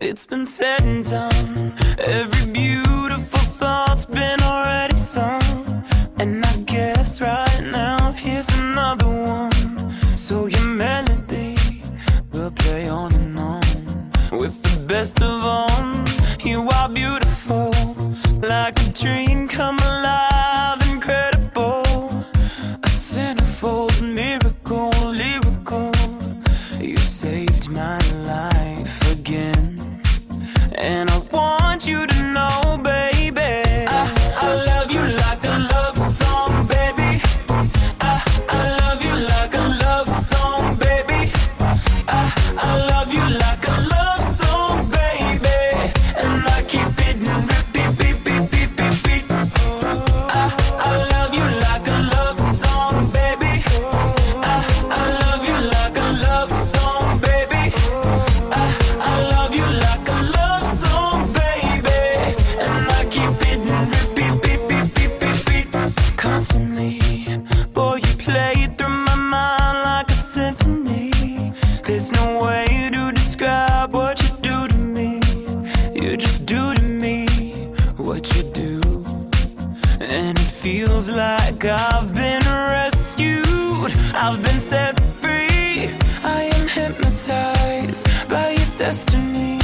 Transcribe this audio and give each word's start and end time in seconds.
It's 0.00 0.26
been 0.26 0.44
said 0.44 0.82
and 0.82 1.08
done. 1.08 1.72
Every 1.98 2.52
beautiful 2.52 3.40
thought's 3.40 4.04
been 4.04 4.42
already 4.42 4.98
sung. 4.98 5.42
And 6.18 6.44
I 6.44 6.56
guess 6.66 7.22
right 7.22 7.62
now, 7.72 8.12
here's 8.12 8.50
another 8.58 9.08
one. 9.08 9.90
So 10.16 10.46
your 10.46 10.66
melody 10.66 11.56
will 12.32 12.50
play 12.50 12.88
on 12.88 13.14
and 13.14 13.38
on. 13.38 13.62
With 14.30 14.62
the 14.62 14.84
best 14.86 15.22
of 15.22 15.44
all, 15.44 16.04
you 16.44 16.68
are 16.68 16.88
beautiful. 16.90 17.21
and 80.12 80.38
it 80.38 80.50
feels 80.62 81.10
like 81.10 81.64
I've 81.64 82.14
been 82.14 82.42
rescued. 82.42 83.92
I've 84.14 84.42
been 84.42 84.60
set 84.60 85.00
free. 85.20 85.88
I 86.22 86.42
am 86.54 86.68
hypnotized 86.68 88.04
by 88.28 88.50
your 88.50 88.72
destiny. 88.76 89.58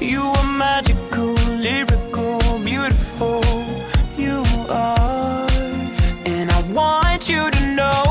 You 0.00 0.22
are 0.22 0.48
magical, 0.48 1.34
lyrical, 1.66 2.40
beautiful. 2.60 3.42
You 4.16 4.42
are, 4.70 5.48
and 6.24 6.50
I 6.50 6.60
want 6.72 7.28
you 7.28 7.50
to 7.50 7.66
know. 7.76 8.03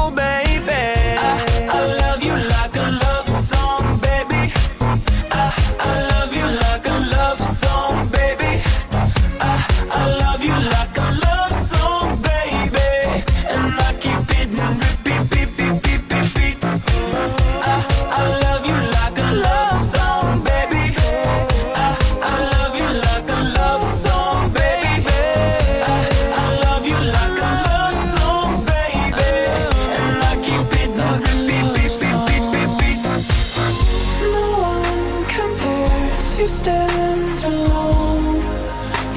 you 36.39 36.48
stand 36.48 37.44
alone 37.44 38.42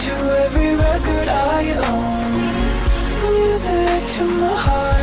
to 0.04 0.12
every 0.44 0.75
record 0.75 1.28
I 1.28 1.72
own. 1.88 3.32
Music 3.32 4.06
to 4.16 4.25
my 4.25 4.54
heart. 4.54 4.95